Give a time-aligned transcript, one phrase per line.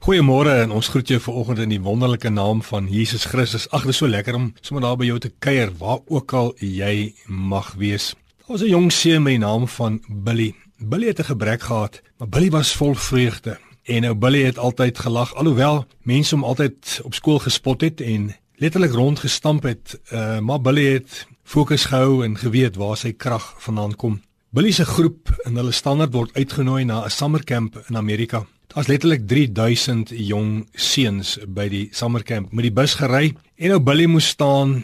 [0.00, 3.66] Goeiemôre en ons groet jou vanoggend in die wonderlike naam van Jesus Christus.
[3.68, 6.54] Ag, dit is so lekker om sommer daar by jou te kuier waar ook al
[6.56, 8.14] jy mag wees.
[8.38, 10.54] Daar was 'n jong seun met die naam van Billy.
[10.78, 13.58] Billy het 'n gebrek gehad, maar Billy was vol vreugde.
[13.84, 18.36] En nou Billy het altyd gelag alhoewel mense hom altyd op skool gespot het en
[18.56, 20.00] letterlik rondgestamp het.
[20.12, 24.22] Uh, maar Billy het fokus gehou en geweet waar sy krag vandaan kom.
[24.50, 28.46] Billy se groep in hulle standaard word uitgenooi na 'n summerkamp in Amerika.
[28.70, 34.04] Daar's letterlik 3000 jong seuns by die summerkamp met die bus gery en ou Billy
[34.06, 34.76] moes staan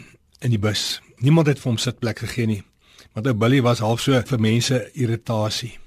[0.43, 0.97] in die bus.
[1.23, 2.57] Niemand het vir hom sitplek gegee nie.
[3.15, 5.77] Want ou Billy was half so vir mense irritasie.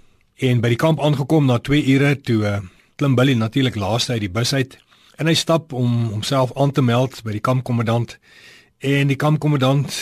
[0.41, 2.55] En by die kamp aangekom na 2 ure toe uh,
[2.97, 4.79] klim Billy natuurlik laaste uit die bus uit
[5.21, 8.17] en hy stap om homself aan te meld by die kampkommandant
[8.81, 9.93] en die kampkommandant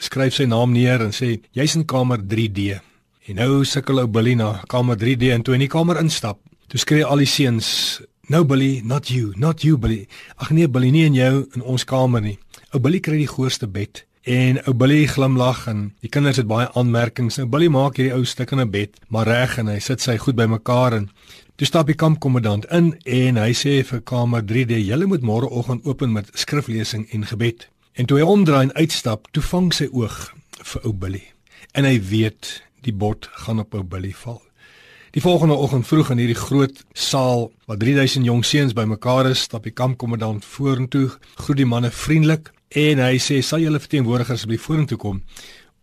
[0.00, 2.80] skryf sy naam neer en sê jy's in kamer 3D.
[3.28, 6.40] En nou sukkel ou Billy na kamer 3D en toe in die kamer instap
[6.74, 10.90] Toe skree al die seuns, "No Billy, not you, not you Billy." Ag nee Billy,
[10.90, 12.38] nie in jou in ons kamer nie.
[12.72, 16.66] Ou Billy kry die grootste bed en ou Billy glimlag en die kinders het baie
[16.74, 17.36] aanmerkings.
[17.36, 20.16] Nou Billy maak hierdie ou stuk in 'n bed, maar reg en hy sit sy
[20.16, 21.10] goed bymekaar en
[21.56, 26.12] toe stap die kampkommandant in en hy sê vir kamer 3D, "Julle moet môreoggend open
[26.12, 30.82] met skriflesing en gebed." En toe hy omdraai en uitstap, toe vang sy oog vir
[30.84, 31.22] ou Billy.
[31.72, 34.42] En hy weet die bord gaan op ou Billy val.
[35.14, 39.62] Die volgende oggend vroeg in hierdie groot saal waar 3000 jong seuns bymekaar is, stap
[39.62, 41.04] die kampkommandant vorentoe,
[41.38, 45.20] groet die manne vriendelik en hy sê: "Sal julle verteenwoordigers asseblief vorentoe kom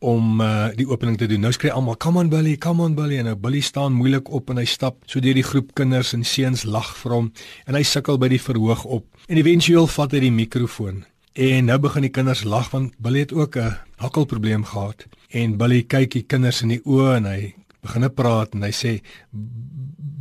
[0.04, 3.22] om uh, die opening te doen?" Nou skree almal: "Come on Billy, come on Billy."
[3.24, 6.28] En nou Billy staan moeilik op en hy stap so deur die groep kinders en
[6.28, 7.32] seuns lag vir hom
[7.66, 9.08] en hy sukkel by die verhoog op.
[9.32, 11.06] En éventueel vat hy die mikrofoon.
[11.40, 15.08] En nou begin die kinders lag want Billy het ook 'n hakkelprobleem gehad.
[15.32, 19.02] En Billy kyk die kinders in die oë en hy begin praat en hy sê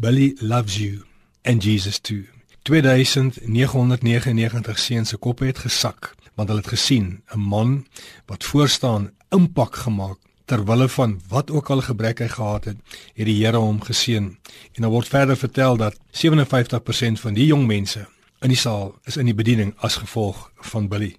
[0.01, 1.05] Billy loves you
[1.45, 2.25] and Jesus too.
[2.63, 7.87] 2999 seuns se koppe het gesak want hulle het gesien 'n man
[8.27, 12.77] wat voor staan impak gemaak ter wille van wat ook al gebrek hy gehad het,
[13.15, 14.39] het die Here hom geseën.
[14.75, 18.09] En dan word verder vertel dat 57% van die jong mense
[18.41, 21.17] in die saal is in die bediening as gevolg van Billy.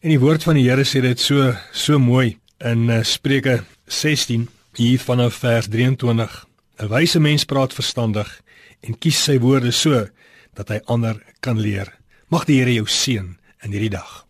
[0.00, 4.48] En die woord van die Here sê dit so so mooi in uh, Spreuke 16
[4.74, 6.46] hier vanaf vers 23.
[6.78, 8.40] 'n Wyse mens praat verstandig
[8.80, 10.08] en kies sy woorde so
[10.54, 11.92] dat hy ander kan leer.
[12.28, 14.26] Mag die Here jou seën in hierdie dag.